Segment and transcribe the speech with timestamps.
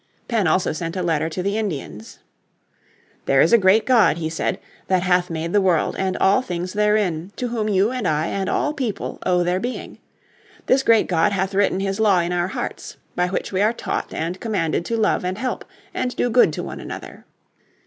[0.27, 2.17] Penn also sent a letter to the Indians.
[3.27, 6.73] "There is a great God," he said, "that hath made the world and all things
[6.73, 9.99] therein, to Whom you, and I, and all people, owe their being.
[10.65, 14.11] This great God hath written His law in our hearts, by which we are taught
[14.11, 17.25] and commanded to love and help, and do good to one another.